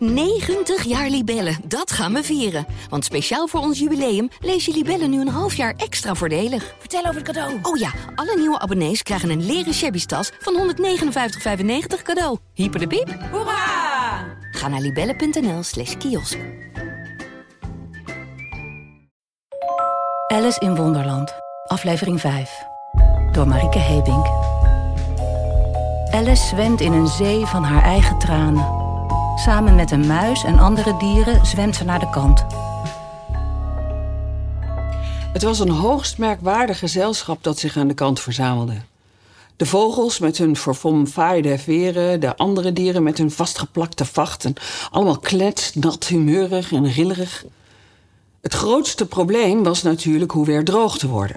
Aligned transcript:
90 0.00 0.84
jaar 0.84 1.08
Libellen, 1.08 1.56
dat 1.64 1.92
gaan 1.92 2.12
we 2.12 2.22
vieren. 2.22 2.66
Want 2.88 3.04
speciaal 3.04 3.46
voor 3.46 3.60
ons 3.60 3.78
jubileum 3.78 4.28
lees 4.40 4.64
je 4.64 4.72
Libellen 4.72 5.10
nu 5.10 5.20
een 5.20 5.28
half 5.28 5.54
jaar 5.54 5.74
extra 5.76 6.14
voordelig. 6.14 6.74
Vertel 6.78 7.00
over 7.00 7.14
het 7.14 7.22
cadeau. 7.22 7.58
Oh 7.62 7.76
ja, 7.76 7.90
alle 8.14 8.36
nieuwe 8.36 8.58
abonnees 8.58 9.02
krijgen 9.02 9.30
een 9.30 9.46
leren 9.46 9.74
shabby 9.74 10.04
tas 10.04 10.30
van 10.38 10.74
159,95 10.74 12.02
cadeau. 12.02 12.38
Hyper 12.54 12.80
de 12.80 12.86
piep. 12.86 13.16
Hoera! 13.30 14.38
Ga 14.50 14.68
naar 14.68 14.80
libellen.nl 14.80 15.62
slash 15.62 15.96
kiosk. 15.96 16.38
Alice 20.26 20.60
in 20.60 20.76
Wonderland, 20.76 21.34
aflevering 21.66 22.20
5. 22.20 22.50
Door 23.32 23.48
Marieke 23.48 23.78
Hebink. 23.78 24.26
Alice 26.14 26.46
zwemt 26.46 26.80
in 26.80 26.92
een 26.92 27.08
zee 27.08 27.46
van 27.46 27.62
haar 27.62 27.82
eigen 27.82 28.18
tranen. 28.18 28.79
Samen 29.44 29.74
met 29.74 29.90
een 29.90 30.06
muis 30.06 30.44
en 30.44 30.58
andere 30.58 30.96
dieren 30.96 31.46
zwemt 31.46 31.76
ze 31.76 31.84
naar 31.84 31.98
de 31.98 32.10
kant. 32.10 32.44
Het 35.32 35.42
was 35.42 35.58
een 35.58 35.70
hoogst 35.70 36.18
merkwaardig 36.18 36.78
gezelschap 36.78 37.42
dat 37.42 37.58
zich 37.58 37.76
aan 37.76 37.88
de 37.88 37.94
kant 37.94 38.20
verzamelde. 38.20 38.74
De 39.56 39.66
vogels 39.66 40.18
met 40.18 40.38
hun 40.38 40.56
verfomfaaide 40.56 41.58
veren, 41.58 42.20
de 42.20 42.36
andere 42.36 42.72
dieren 42.72 43.02
met 43.02 43.18
hun 43.18 43.30
vastgeplakte 43.30 44.04
vachten, 44.04 44.54
allemaal 44.90 45.18
kletsnat, 45.18 46.06
humeurig 46.06 46.72
en 46.72 46.92
rillerig. 46.92 47.44
Het 48.40 48.54
grootste 48.54 49.06
probleem 49.06 49.62
was 49.62 49.82
natuurlijk 49.82 50.30
hoe 50.30 50.46
weer 50.46 50.64
droog 50.64 50.98
te 50.98 51.08
worden. 51.08 51.36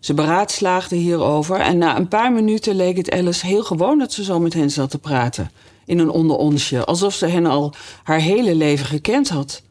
Ze 0.00 0.14
beraadslaagden 0.14 0.98
hierover 0.98 1.60
en 1.60 1.78
na 1.78 1.96
een 1.96 2.08
paar 2.08 2.32
minuten 2.32 2.74
leek 2.74 2.96
het 2.96 3.10
Alice 3.10 3.46
heel 3.46 3.64
gewoon 3.64 3.98
dat 3.98 4.12
ze 4.12 4.24
zo 4.24 4.40
met 4.40 4.54
hen 4.54 4.70
zat 4.70 4.90
te 4.90 4.98
praten. 4.98 5.50
In 5.86 5.98
een 5.98 6.10
onderonsje, 6.10 6.84
alsof 6.84 7.14
ze 7.14 7.26
hen 7.26 7.46
al 7.46 7.74
haar 8.02 8.20
hele 8.20 8.54
leven 8.54 8.86
gekend 8.86 9.28
had. 9.28 9.62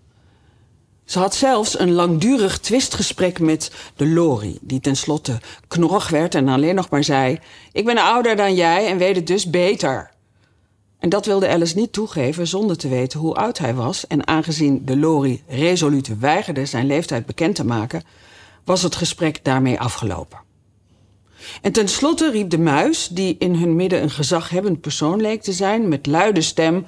Ze 1.06 1.20
had 1.20 1.36
zelfs 1.36 1.80
een 1.80 1.92
langdurig 1.92 2.60
twistgesprek 2.60 3.40
met 3.40 3.72
de 3.96 4.08
Lori, 4.08 4.58
die 4.62 4.80
tenslotte 4.80 5.40
knorrig 5.68 6.10
werd 6.10 6.36
en 6.36 6.48
alleen 6.48 6.76
nog 6.76 6.90
maar 6.90 7.04
zei: 7.04 7.40
Ik 7.72 7.86
ben 7.86 7.98
ouder 7.98 8.36
dan 8.36 8.56
jij 8.56 8.88
en 8.88 8.98
weet 8.98 9.16
het 9.16 9.28
dus 9.28 9.50
beter. 9.50 10.12
En 11.00 11.10
dat 11.10 11.26
wilde 11.26 11.48
Alice 11.48 11.78
niet 11.78 11.94
toegeven 11.94 12.48
zonder 12.48 12.78
te 12.78 12.88
weten 12.88 13.20
hoe 13.20 13.36
oud 13.36 13.58
hij 13.58 13.76
was. 13.76 14.08
En 14.08 14.28
aangezien 14.28 14.86
de 14.86 14.98
Lori 14.98 15.44
resoluut 15.48 16.20
weigerde 16.20 16.66
zijn 16.66 16.86
leeftijd 16.86 17.26
bekend 17.26 17.56
te 17.56 17.66
maken, 17.66 18.04
was 18.64 18.82
het 18.82 18.96
gesprek 18.96 19.44
daarmee 19.44 19.80
afgelopen. 19.80 20.38
En 21.62 21.72
tenslotte 21.72 22.32
riep 22.32 22.50
de 22.50 22.60
muis, 22.60 23.08
die 23.08 23.36
in 23.40 23.56
hun 23.56 23.76
midden 23.76 24.02
een 24.02 24.10
gezaghebbend 24.10 24.82
persoon 24.82 25.22
leek 25.22 25.42
te 25.42 25.54
zijn, 25.54 25.88
met 25.88 26.06
luide 26.06 26.42
stem: 26.42 26.86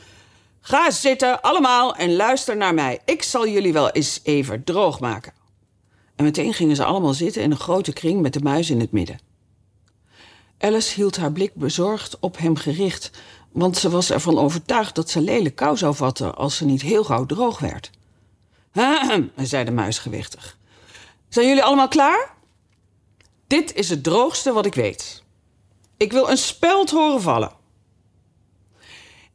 Ga 0.61 0.91
zitten, 0.91 1.41
allemaal, 1.41 1.95
en 1.95 2.15
luister 2.15 2.57
naar 2.57 2.73
mij. 2.73 2.99
Ik 3.05 3.23
zal 3.23 3.47
jullie 3.47 3.73
wel 3.73 3.89
eens 3.89 4.19
even 4.23 4.63
droog 4.63 4.99
maken. 4.99 5.33
En 6.15 6.23
meteen 6.23 6.53
gingen 6.53 6.75
ze 6.75 6.83
allemaal 6.83 7.13
zitten 7.13 7.41
in 7.41 7.51
een 7.51 7.57
grote 7.57 7.93
kring 7.93 8.21
met 8.21 8.33
de 8.33 8.39
muis 8.39 8.69
in 8.69 8.79
het 8.79 8.91
midden. 8.91 9.19
Alice 10.59 10.93
hield 10.93 11.17
haar 11.17 11.31
blik 11.31 11.53
bezorgd 11.53 12.19
op 12.19 12.37
hem 12.37 12.55
gericht, 12.55 13.11
want 13.51 13.77
ze 13.77 13.89
was 13.89 14.11
ervan 14.11 14.37
overtuigd 14.37 14.95
dat 14.95 15.09
ze 15.09 15.21
lelijk 15.21 15.55
kou 15.55 15.77
zou 15.77 15.95
vatten 15.95 16.35
als 16.35 16.55
ze 16.55 16.65
niet 16.65 16.81
heel 16.81 17.03
gauw 17.03 17.25
droog 17.25 17.59
werd. 17.59 17.91
Zei 19.35 19.63
de 19.63 19.71
muis 19.71 19.99
gewichtig. 19.99 20.57
Zijn 21.29 21.47
jullie 21.47 21.63
allemaal 21.63 21.87
klaar? 21.87 22.34
Dit 23.47 23.73
is 23.73 23.89
het 23.89 24.03
droogste 24.03 24.53
wat 24.53 24.65
ik 24.65 24.75
weet. 24.75 25.23
Ik 25.97 26.11
wil 26.11 26.29
een 26.29 26.37
speld 26.37 26.89
horen 26.89 27.21
vallen. 27.21 27.51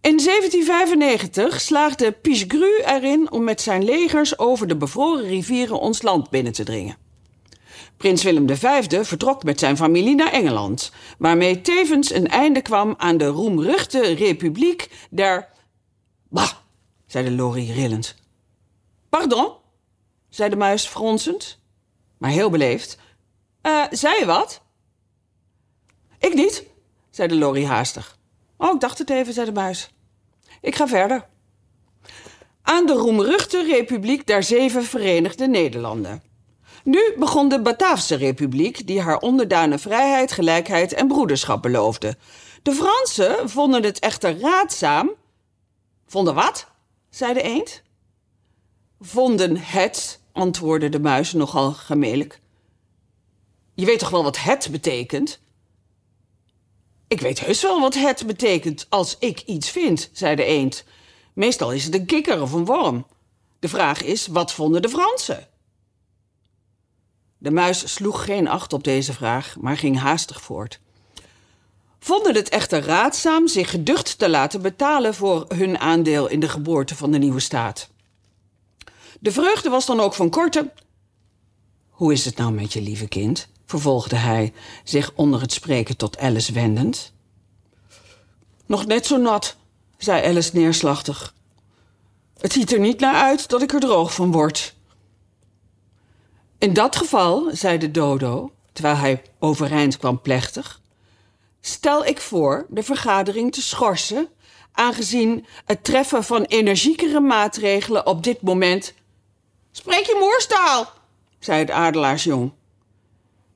In 0.00 0.17
1795 0.17 1.61
slaagde 1.61 2.12
Pichegru 2.12 2.83
erin 2.84 3.30
om 3.30 3.44
met 3.44 3.61
zijn 3.61 3.84
legers 3.84 4.39
over 4.39 4.67
de 4.67 4.77
bevroren 4.77 5.25
rivieren 5.25 5.80
ons 5.80 6.02
land 6.02 6.30
binnen 6.30 6.52
te 6.52 6.64
dringen. 6.64 6.97
Prins 7.97 8.22
Willem 8.22 8.56
V 8.56 9.07
vertrok 9.07 9.42
met 9.45 9.58
zijn 9.58 9.77
familie 9.77 10.14
naar 10.14 10.33
Engeland, 10.33 10.92
waarmee 11.18 11.61
tevens 11.61 12.13
een 12.13 12.29
einde 12.29 12.63
kwam 12.63 12.95
aan 12.96 13.17
de 13.17 13.27
roemruchte 13.27 14.01
republiek 14.01 14.90
der. 15.11 15.48
Bah, 16.29 16.51
zei 17.07 17.24
de 17.24 17.30
Lori 17.30 17.73
rillend. 17.73 18.14
Pardon, 19.08 19.52
zei 20.29 20.51
de 20.51 20.57
muis 20.57 20.86
fronsend, 20.86 21.58
maar 22.18 22.30
heel 22.30 22.51
beleefd. 22.51 22.98
Uh, 23.62 23.84
zei 23.90 24.18
je 24.18 24.26
wat? 24.26 24.60
Ik 26.18 26.34
niet, 26.34 26.64
zei 27.10 27.28
de 27.28 27.34
Lori 27.34 27.66
haastig. 27.66 28.18
Oh, 28.56 28.74
ik 28.74 28.80
dacht 28.80 28.98
het 28.98 29.10
even, 29.10 29.32
zei 29.32 29.46
de 29.46 29.52
muis. 29.52 29.90
Ik 30.60 30.74
ga 30.74 30.88
verder. 30.88 31.26
Aan 32.62 32.86
de 32.86 32.92
roemruchte 32.92 33.62
Republiek 33.62 34.26
der 34.26 34.42
Zeven 34.42 34.84
Verenigde 34.84 35.46
Nederlanden. 35.46 36.22
Nu 36.84 37.14
begon 37.18 37.48
de 37.48 37.62
Bataafse 37.62 38.14
Republiek, 38.14 38.86
die 38.86 39.00
haar 39.00 39.18
onderdanen 39.18 39.78
vrijheid, 39.78 40.32
gelijkheid 40.32 40.92
en 40.92 41.08
broederschap 41.08 41.62
beloofde. 41.62 42.16
De 42.62 42.72
Fransen 42.72 43.50
vonden 43.50 43.82
het 43.82 43.98
echter 43.98 44.38
raadzaam. 44.38 45.10
Vonden 46.06 46.34
wat? 46.34 46.66
zei 47.10 47.34
de 47.34 47.42
eend. 47.42 47.82
Vonden 49.00 49.56
het, 49.56 50.20
antwoordde 50.32 50.88
de 50.88 51.00
muis 51.00 51.32
nogal 51.32 51.72
gemelijk. 51.72 52.40
Je 53.80 53.86
weet 53.86 53.98
toch 53.98 54.11
wel 54.11 54.23
wat 54.23 54.39
het 54.39 54.68
betekent? 54.70 55.41
Ik 57.08 57.20
weet 57.20 57.41
heus 57.41 57.63
wel 57.63 57.80
wat 57.80 57.95
het 57.95 58.27
betekent 58.27 58.86
als 58.89 59.17
ik 59.18 59.41
iets 59.41 59.70
vind, 59.70 60.11
zei 60.13 60.36
de 60.36 60.45
eend. 60.45 60.85
Meestal 61.33 61.73
is 61.73 61.85
het 61.85 61.95
een 61.95 62.07
kikker 62.07 62.42
of 62.42 62.52
een 62.52 62.64
worm. 62.64 63.07
De 63.58 63.69
vraag 63.69 64.02
is, 64.02 64.27
wat 64.27 64.52
vonden 64.52 64.83
de 64.83 64.89
Fransen? 64.89 65.48
De 67.39 67.51
muis 67.51 67.95
sloeg 67.95 68.24
geen 68.24 68.48
acht 68.48 68.73
op 68.73 68.85
deze 68.85 69.13
vraag, 69.13 69.57
maar 69.61 69.77
ging 69.77 69.98
haastig 69.98 70.42
voort. 70.42 70.80
Vonden 71.98 72.35
het 72.35 72.48
echter 72.48 72.83
raadzaam 72.83 73.48
zich 73.48 73.70
geducht 73.70 74.19
te 74.19 74.29
laten 74.29 74.63
betalen 74.63 75.14
voor 75.14 75.45
hun 75.48 75.79
aandeel 75.79 76.27
in 76.27 76.40
de 76.40 76.48
geboorte 76.48 76.96
van 76.96 77.11
de 77.11 77.19
nieuwe 77.19 77.40
staat. 77.40 77.89
De 79.20 79.33
vreugde 79.33 79.69
was 79.69 79.86
dan 79.86 80.01
ook 80.01 80.14
van 80.14 80.30
korte. 80.30 80.73
Hoe 81.89 82.13
is 82.13 82.24
het 82.24 82.36
nou 82.36 82.52
met 82.52 82.73
je 82.73 82.83
lieve 82.83 83.08
kind? 83.08 83.48
Vervolgde 83.70 84.17
hij, 84.17 84.53
zich 84.85 85.13
onder 85.14 85.41
het 85.41 85.53
spreken 85.53 85.97
tot 85.97 86.19
Alice 86.19 86.53
wendend. 86.53 87.13
Nog 88.67 88.86
net 88.86 89.07
zo 89.07 89.17
nat, 89.17 89.57
zei 89.98 90.27
Alice 90.27 90.51
neerslachtig. 90.53 91.35
Het 92.39 92.53
ziet 92.53 92.73
er 92.73 92.81
niet 92.81 93.01
naar 93.01 93.14
uit 93.14 93.48
dat 93.48 93.63
ik 93.63 93.73
er 93.73 93.81
droog 93.81 94.14
van 94.14 94.33
word. 94.33 94.75
In 96.58 96.73
dat 96.73 96.97
geval, 96.97 97.51
zei 97.53 97.79
de 97.79 97.91
dodo, 97.91 98.53
terwijl 98.73 98.97
hij 98.97 99.23
overeind 99.39 99.98
kwam 99.98 100.20
plechtig, 100.20 100.81
stel 101.61 102.05
ik 102.05 102.20
voor 102.20 102.67
de 102.69 102.83
vergadering 102.83 103.52
te 103.52 103.63
schorsen, 103.63 104.29
aangezien 104.73 105.47
het 105.64 105.85
treffen 105.85 106.25
van 106.25 106.42
energiekere 106.42 107.20
maatregelen 107.20 108.07
op 108.07 108.25
dit 108.25 108.42
moment. 108.42 108.95
Spreek 109.73 110.07
je 110.07 110.17
moerstaal, 110.20 110.92
zei 111.39 111.58
het 111.58 111.70
adelaarsjong. 111.70 112.52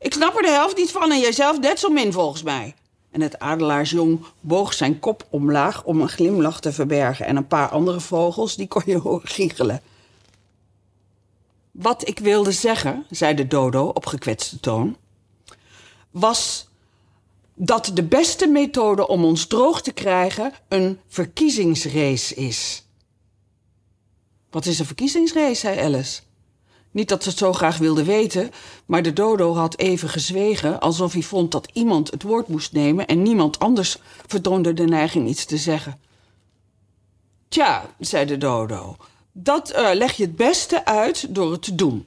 Ik 0.05 0.13
snap 0.13 0.37
er 0.37 0.43
de 0.43 0.51
helft 0.51 0.77
niet 0.77 0.91
van 0.91 1.13
en 1.13 1.21
jijzelf 1.21 1.61
net 1.61 1.79
zo 1.79 1.89
min 1.89 2.13
volgens 2.13 2.43
mij. 2.43 2.75
En 3.11 3.21
het 3.21 3.39
adelaarsjong 3.39 4.25
boog 4.41 4.73
zijn 4.73 4.99
kop 4.99 5.27
omlaag 5.31 5.85
om 5.85 6.01
een 6.01 6.09
glimlach 6.09 6.61
te 6.61 6.73
verbergen. 6.73 7.27
En 7.27 7.37
een 7.37 7.47
paar 7.47 7.69
andere 7.69 8.01
vogels, 8.01 8.57
die 8.57 8.69
kon 8.69 8.83
je 8.87 8.99
horen 8.99 9.29
giechelen. 9.29 9.83
Wat 11.71 12.09
ik 12.09 12.19
wilde 12.19 12.53
zeggen, 12.53 13.07
zei 13.11 13.35
de 13.35 13.47
dodo 13.47 13.87
op 13.87 14.07
gekwetste 14.07 14.61
toon, 14.61 14.97
was 16.11 16.69
dat 17.55 17.91
de 17.95 18.05
beste 18.05 18.47
methode 18.47 19.09
om 19.09 19.25
ons 19.25 19.47
droog 19.47 19.83
te 19.83 19.93
krijgen 19.93 20.53
een 20.69 21.01
verkiezingsrace 21.09 22.35
is. 22.35 22.85
Wat 24.51 24.67
is 24.67 24.79
een 24.79 24.87
verkiezingsrace, 24.87 25.55
zei 25.55 25.79
Alice. 25.79 26.21
Niet 26.95 27.09
dat 27.09 27.23
ze 27.23 27.29
het 27.29 27.39
zo 27.39 27.53
graag 27.53 27.79
wilde 27.79 28.05
weten, 28.05 28.51
maar 28.87 29.03
de 29.03 29.13
dodo 29.13 29.55
had 29.55 29.79
even 29.79 30.09
gezwegen, 30.09 30.81
alsof 30.81 31.13
hij 31.13 31.23
vond 31.23 31.53
dat 31.53 31.69
iemand 31.73 32.11
het 32.11 32.23
woord 32.23 32.49
moest 32.49 32.73
nemen 32.73 33.07
en 33.07 33.23
niemand 33.23 33.59
anders 33.59 33.99
vertoonde 34.27 34.75
de 34.75 34.85
neiging 34.85 35.29
iets 35.29 35.45
te 35.45 35.57
zeggen. 35.57 36.01
Tja, 37.49 37.87
zei 37.99 38.27
de 38.27 38.39
dodo, 38.39 38.97
dat 39.33 39.73
uh, 39.77 39.91
leg 39.93 40.13
je 40.13 40.23
het 40.23 40.37
beste 40.37 40.85
uit 40.85 41.35
door 41.35 41.53
het 41.53 41.63
te 41.63 41.75
doen. 41.75 42.07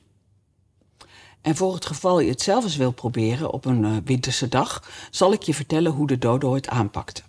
En 1.42 1.56
voor 1.56 1.74
het 1.74 1.86
geval 1.86 2.20
je 2.20 2.30
het 2.30 2.42
zelf 2.42 2.64
eens 2.64 2.76
wil 2.76 2.92
proberen 2.92 3.52
op 3.52 3.66
een 3.66 3.84
uh, 3.84 3.98
winterse 4.06 4.48
dag, 4.48 4.90
zal 5.12 5.34
ik 5.34 5.44
je 5.44 5.54
vertellen 5.54 5.92
hoe 5.92 6.08
de 6.08 6.18
dodo 6.18 6.54
het 6.54 6.68
aanpakte. 6.68 7.22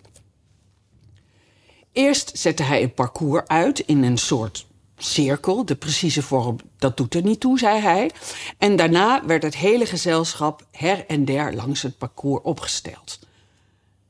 Eerst 1.91 2.37
zette 2.37 2.63
hij 2.63 2.83
een 2.83 2.93
parcours 2.93 3.47
uit 3.47 3.79
in 3.79 4.03
een 4.03 4.17
soort 4.17 4.67
cirkel, 5.03 5.65
de 5.65 5.75
precieze 5.75 6.21
vorm, 6.21 6.57
dat 6.77 6.97
doet 6.97 7.15
er 7.15 7.23
niet 7.23 7.39
toe, 7.39 7.59
zei 7.59 7.79
hij. 7.79 8.11
En 8.57 8.75
daarna 8.75 9.25
werd 9.25 9.43
het 9.43 9.55
hele 9.55 9.85
gezelschap 9.85 10.65
her 10.71 11.05
en 11.07 11.25
der 11.25 11.53
langs 11.53 11.81
het 11.81 11.97
parcours 11.97 12.43
opgesteld. 12.43 13.19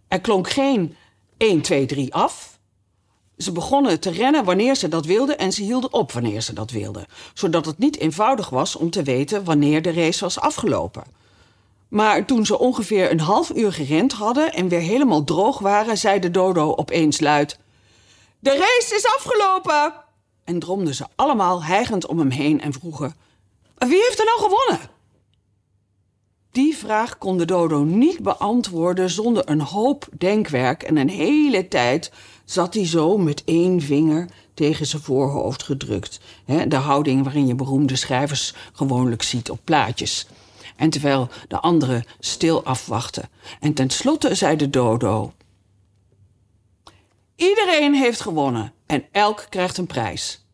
Er 0.08 0.22
klonk 0.22 0.50
geen 0.50 0.96
1, 1.38 1.62
2, 1.62 1.86
3 1.86 2.14
af, 2.14 2.58
Ze 3.38 3.52
begonnen 3.52 4.00
te 4.00 4.12
rennen 4.12 4.44
wanneer 4.44 4.76
ze 4.76 4.88
dat 4.88 5.06
wilden 5.06 5.38
en 5.38 5.52
ze 5.52 5.64
hielden 5.64 5.94
op 5.94 6.12
wanneer 6.12 6.42
ze 6.42 6.54
dat 6.54 6.72
wilden, 6.72 7.06
zodat 7.34 7.66
het 7.66 7.78
niet 7.78 8.00
eenvoudig 8.00 8.50
was 8.50 8.76
om 8.76 8.90
te 8.90 9.04
weten 9.04 9.44
wanneer 9.44 9.82
de 9.82 9.92
race 9.92 10.20
was 10.24 10.40
afgelopen. 10.40 11.04
Maar 11.88 12.26
toen 12.26 12.46
ze 12.46 12.60
ongeveer 12.60 13.12
een 13.12 13.20
half 13.20 13.50
uur 13.56 13.74
gerend 13.74 14.14
hadden 14.14 14.54
en 14.54 14.68
weer 14.68 14.80
helemaal 14.80 15.24
droog 15.24 15.60
waren, 15.60 15.98
zei 15.98 16.20
de 16.20 16.32
dodo 16.32 16.76
opeens 16.76 17.20
luid: 17.20 17.60
De 18.40 18.50
race 18.50 18.96
is 18.96 19.06
afgelopen! 19.06 19.94
En 20.50 20.60
dromden 20.60 20.96
ze 20.96 21.06
allemaal 21.16 21.64
hijgend 21.64 22.06
om 22.06 22.20
hem 22.20 22.30
heen 22.30 22.62
en 22.62 22.74
vroegen: 22.74 23.16
Wie 23.78 24.04
heeft 24.08 24.20
er 24.20 24.26
nou 24.26 24.40
gewonnen? 24.40 24.90
Die 26.52 26.78
vraag 26.78 27.18
kon 27.18 27.38
de 27.38 27.46
dodo 27.46 27.84
niet 27.84 28.20
beantwoorden 28.20 29.10
zonder 29.10 29.50
een 29.50 29.62
hoop 29.62 30.08
denkwerk 30.18 30.84
en 30.84 30.98
een 30.98 31.10
hele 31.10 31.68
tijd 31.68 32.12
zat 32.46 32.74
hij 32.74 32.86
zo 32.86 33.18
met 33.18 33.44
één 33.46 33.82
vinger 33.82 34.30
tegen 34.54 34.86
zijn 34.86 35.02
voorhoofd 35.02 35.64
gedrukt. 35.64 36.20
de 36.68 36.76
houding 36.76 37.24
waarin 37.24 37.48
je 37.48 37.56
beroemde 37.56 37.96
schrijvers 37.96 38.54
gewoonlijk 38.74 39.24
ziet 39.24 39.50
op 39.50 39.60
plaatjes. 39.64 40.28
En 40.76 40.90
terwijl 40.90 41.30
de 41.48 41.60
anderen 41.60 42.04
stil 42.20 42.64
afwachten. 42.64 43.30
En 43.60 43.74
tenslotte 43.74 44.36
zei 44.36 44.56
de 44.56 44.70
dodo... 44.70 45.34
Iedereen 47.36 47.94
heeft 47.94 48.22
gewonnen 48.22 48.74
en 48.90 49.06
elk 49.12 49.46
krijgt 49.50 49.78
een 49.78 49.88
prijs. 49.88 50.46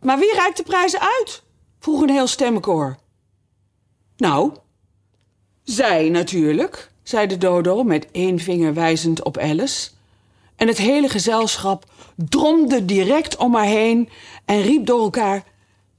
Maar 0.00 0.18
wie 0.18 0.34
reikt 0.34 0.56
de 0.56 0.62
prijzen 0.62 1.00
uit? 1.00 1.42
vroeg 1.78 2.00
een 2.00 2.10
heel 2.10 2.26
stemmenkoor. 2.26 2.96
Nou, 4.16 4.56
zij 5.62 6.08
natuurlijk, 6.08 6.90
zei 7.02 7.26
de 7.26 7.38
dodo 7.38 7.82
met 7.82 8.10
één 8.10 8.38
vinger 8.38 8.74
wijzend 8.74 9.22
op 9.22 9.38
Alice. 9.38 9.90
En 10.56 10.68
het 10.68 10.78
hele 10.78 11.08
gezelschap 11.08 11.84
dromde 12.16 12.84
direct 12.84 13.36
om 13.36 13.54
haar 13.54 13.64
heen 13.64 14.08
en 14.44 14.62
riep 14.62 14.86
door 14.86 15.02
elkaar: 15.02 15.44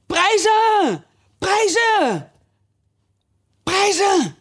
Prijzen! 0.05 1.05
Prijzen! 1.37 2.31
Prijzen! 3.63 4.35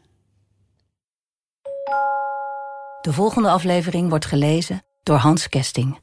De 3.01 3.13
volgende 3.13 3.51
aflevering 3.51 4.09
wordt 4.09 4.27
gelezen 4.27 4.83
door 5.03 5.17
Hans 5.17 5.49
Kesting. 5.49 6.03